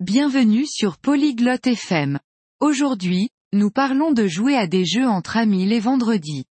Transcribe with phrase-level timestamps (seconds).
[0.00, 2.20] Bienvenue sur Polyglotte FM.
[2.60, 6.44] Aujourd'hui, nous parlons de jouer à des jeux entre amis les vendredis.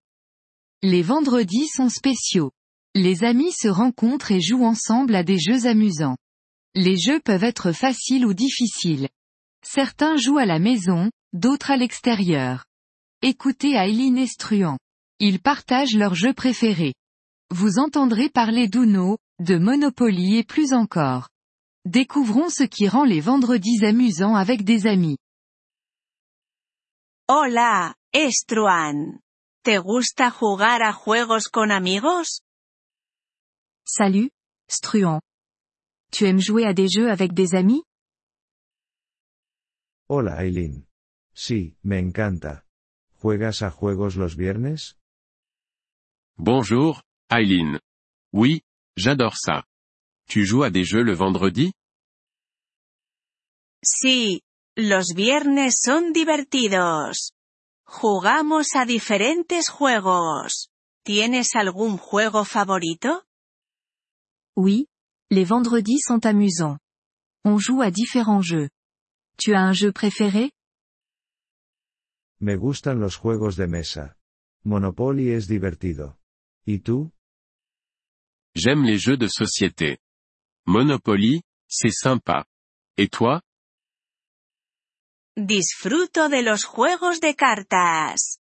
[0.81, 2.53] Les vendredis sont spéciaux.
[2.95, 6.17] Les amis se rencontrent et jouent ensemble à des jeux amusants.
[6.77, 9.09] Les jeux peuvent être faciles ou difficiles.
[9.67, 12.67] Certains jouent à la maison, d'autres à l'extérieur.
[13.23, 14.79] Écoutez Aileen Estruan.
[15.19, 16.95] Ils partagent leurs jeux préférés.
[17.51, 21.32] Vous entendrez parler d'Uno, de Monopoly et plus encore.
[21.85, 25.19] Découvrons ce qui rend les vendredis amusants avec des amis.
[27.29, 29.21] Hola, Estruan.
[29.65, 32.43] ¿Te gusta jugar a juegos con amigos?
[33.85, 34.31] Salut,
[34.69, 35.21] Struan.
[36.13, 37.83] Tu aimes jouer à des jeux avec des amis?
[40.09, 40.85] Hola Aileen.
[41.35, 42.65] Sí, me encanta.
[43.21, 44.95] ¿Juegas a juegos los viernes?
[46.37, 47.81] Bonjour, Eileen.
[48.33, 48.63] Oui,
[48.97, 49.65] j'adore ça.
[50.33, 51.75] Tu joues à des jeux le vendredi?
[53.85, 54.41] Sí,
[54.79, 57.35] los viernes son divertidos.
[57.85, 60.71] Jugamos a diferentes juegos.
[61.05, 63.25] ¿Tienes algún juego favorito?
[64.57, 64.87] Oui,
[65.29, 66.79] les vendredis sont amusants.
[67.45, 68.71] On joue à différents jeux.
[69.37, 70.53] Tu as un jeu préféré?
[72.41, 74.17] Me gustan los juegos de mesa.
[74.65, 76.17] Monopoly es divertido.
[76.65, 77.13] ¿Y tú?
[78.55, 80.02] J'aime les jeux de société.
[80.67, 82.45] Monopoly, c'est sympa.
[82.97, 83.41] Et toi?
[85.37, 88.39] Disfruto de los juegos de cartas.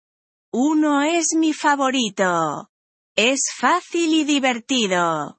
[0.52, 2.68] Uno es mi favorito.
[3.16, 5.38] Es fácil y divertido.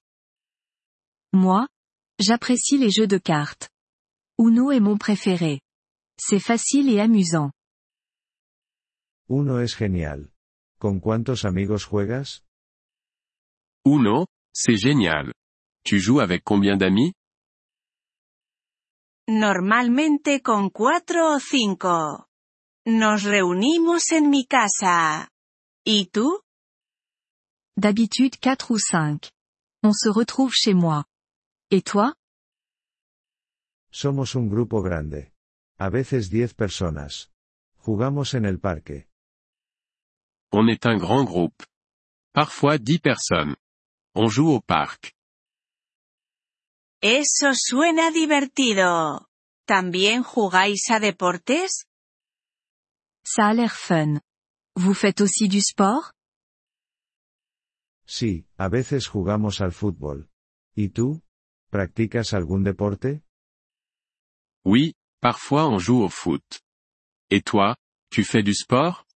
[1.34, 1.68] Moi,
[2.20, 3.70] j'apprécie les jeux de cartes.
[4.40, 5.62] Uno est mon préféré.
[6.18, 7.52] C'est facile et amusant.
[9.30, 10.32] Uno es genial.
[10.80, 12.44] ¿Con cuántos amigos juegas?
[13.86, 15.34] Uno, c'est génial.
[15.84, 17.14] Tu joues avec combien d'amis?
[19.28, 22.28] Normalmente con cuatro o cinco.
[22.86, 25.30] Nos reunimos en mi casa.
[25.86, 26.42] ¿Y tú?
[27.78, 29.31] D'habitude 4 ou 5.
[29.84, 31.06] On se retrouve chez moi.
[31.72, 32.14] Et toi?
[33.91, 35.31] Somos un grupo grande.
[35.80, 37.30] A veces 10 personas.
[37.78, 39.08] Jugamos en el parque.
[40.52, 41.64] On est un grand groupe.
[42.34, 43.56] Parfois dix personnes.
[44.16, 45.16] On joue au parc.
[47.01, 49.28] Eso suena divertido.
[49.66, 51.88] ¿También jugáis a deportes?
[53.23, 54.22] Ça a l'air fun.
[54.75, 56.13] Vous faites aussi du sport
[58.06, 60.29] Sí, a veces jugamos al fútbol.
[60.75, 61.23] ¿Y tú?
[61.72, 63.23] ¿Practicas algún deporte?
[64.63, 66.44] Oui, parfois on joue au foot.
[67.31, 67.75] Et toi,
[68.11, 69.07] tu fais du sport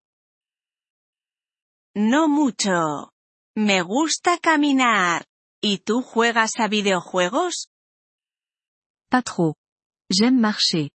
[1.95, 3.13] No mucho.
[3.55, 5.27] Me gusta caminar.
[5.61, 7.69] ¿Y tú juegas a videojuegos?
[9.11, 9.55] Pas trop.
[10.11, 10.91] J'aime marcher.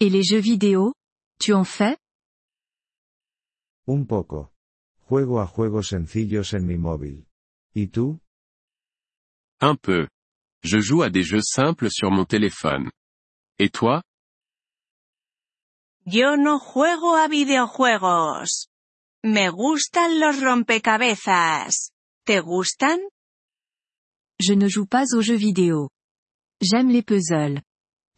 [0.00, 0.94] Et les jeux vidéo?
[1.40, 1.96] Tu en fais?
[3.86, 4.50] Un poco.
[5.08, 7.26] Juego a juegos sencillos en mi móvil.
[7.74, 8.20] ¿Y tú?
[9.60, 10.08] Un peu.
[10.62, 12.90] Je joue à des jeux simples sur mon téléphone.
[13.58, 14.02] Et toi?
[16.04, 18.68] Yo no juego a videojuegos.
[19.24, 21.92] Me gustan los rompecabezas.
[22.24, 22.98] ¿Te gustan?
[24.38, 25.90] Je ne joue pas aux jeux vidéo.
[26.60, 27.62] J'aime les puzzles.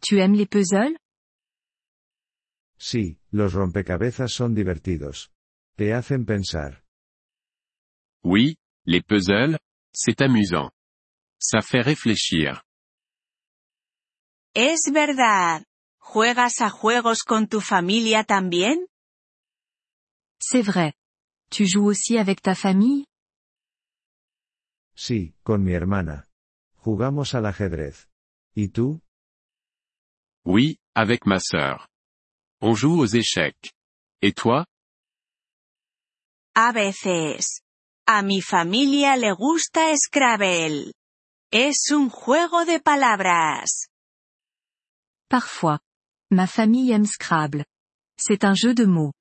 [0.01, 0.97] Tu aimes les puzzles?
[2.77, 5.29] Sí, los rompecabezas son divertidos.
[5.77, 6.83] Te hacen pensar.
[8.23, 9.59] Oui, les puzzles,
[9.93, 10.71] c'est amusant.
[11.39, 12.63] Ça fait réfléchir.
[14.55, 15.63] Es verdad.
[15.99, 18.87] ¿Juegas a juegos con tu familia también?
[20.39, 20.93] C'est vrai.
[21.51, 23.05] Tu joues aussi avec ta famille?
[24.95, 26.27] Sí, con mi hermana.
[26.75, 28.10] Jugamos al ajedrez.
[28.55, 29.01] ¿Y tú?
[30.45, 31.87] Oui, avec ma sœur.
[32.61, 33.71] On joue aux échecs.
[34.21, 34.65] Et toi?
[36.55, 37.61] A veces.
[38.05, 40.91] A mi familia le gusta Scrabble.
[41.51, 43.87] Es un juego de palabras.
[45.29, 45.79] Parfois.
[46.29, 47.65] Ma famille aime Scrabble.
[48.17, 49.13] C'est un jeu de mots.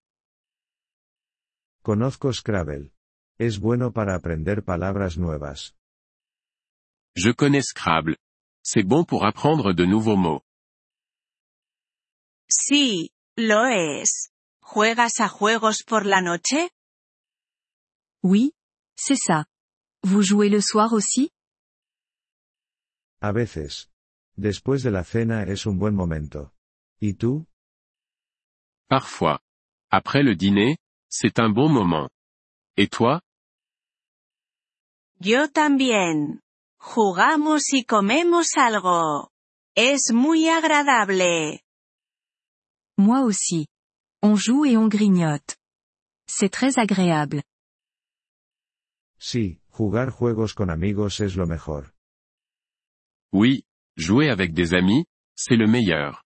[1.83, 2.93] Conozco Scrabble.
[3.39, 5.75] Es bueno para aprender palabras nuevas.
[7.17, 8.17] Je connais Scrabble.
[8.63, 10.43] C'est bon pour apprendre de nouveaux mots.
[12.49, 14.31] Sí, lo es.
[14.61, 16.71] ¿Juegas a juegos por la noche?
[18.23, 18.53] Oui,
[18.97, 19.47] c'est ça.
[20.03, 21.31] Vous jouez le soir aussi?
[23.21, 23.89] A veces.
[24.37, 26.53] Después de la cena es un buen momento.
[27.01, 27.47] ¿Y tú?
[28.89, 29.41] Parfois.
[29.91, 30.77] Après le dîner,
[31.09, 32.09] c'est un bon moment.
[32.77, 33.21] Et toi?
[35.21, 36.41] Yo también.
[36.81, 39.31] Jugamos y comemos algo.
[39.77, 41.63] Es muy agradable.
[42.97, 43.69] Moi aussi.
[44.23, 45.57] On joue et on grignote.
[46.27, 47.43] C'est très agréable.
[49.19, 51.93] Sí, jugar juegos con amigos es lo mejor.
[53.33, 53.65] Oui,
[53.97, 55.05] jouer avec des amis,
[55.37, 56.23] c'est le meilleur.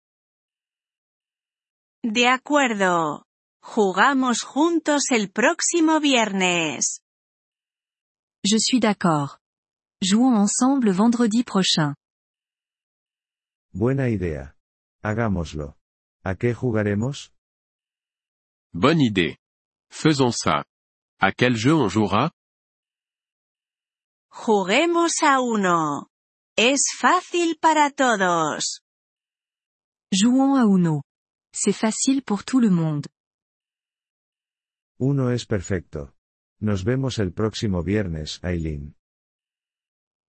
[2.03, 3.25] De acuerdo.
[3.61, 7.01] Jugamos juntos el próximo viernes.
[8.45, 9.41] Je suis d'accord.
[10.09, 11.95] Jouons ensemble vendredi prochain.
[13.73, 14.55] Buena idea.
[15.03, 15.77] Hagámoslo.
[16.23, 17.33] ¿A qué jugaremos?
[18.73, 19.39] Bonne idée.
[19.91, 20.65] Faisons ça.
[21.21, 22.33] À quel jeu on jouera?
[24.31, 26.09] Juguemos a uno.
[26.57, 28.81] Es fácil para todos.
[30.13, 31.03] Jouons à Uno.
[31.53, 33.07] C'est facile pour tout le monde.
[34.99, 36.13] Uno es perfecto.
[36.61, 38.95] Nos vemos el próximo viernes, Aileen.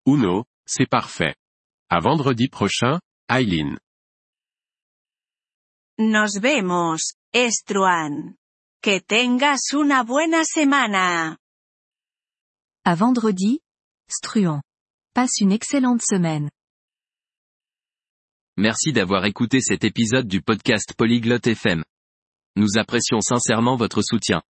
[0.08, 1.36] Uno, c'est parfait.
[1.90, 3.80] À vendredi prochain, Eileen.
[5.98, 8.36] Nos vemos, Estruan.
[8.84, 11.38] Que tengas una buena semana.
[12.84, 13.62] À vendredi,
[14.08, 14.62] Struan.
[15.16, 16.52] Passe une excellente semaine.
[18.58, 21.84] Merci d'avoir écouté cet épisode du podcast Polyglotte FM.
[22.56, 24.44] Nous apprécions sincèrement votre soutien.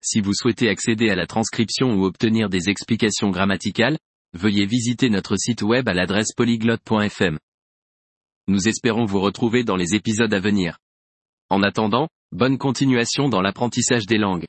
[0.00, 3.98] Si vous souhaitez accéder à la transcription ou obtenir des explications grammaticales,
[4.34, 7.38] veuillez visiter notre site web à l'adresse polyglotte.fm.
[8.46, 10.78] Nous espérons vous retrouver dans les épisodes à venir.
[11.50, 14.46] En attendant, bonne continuation dans l'apprentissage des langues.